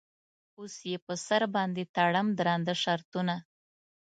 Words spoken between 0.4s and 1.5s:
اوس یې په سر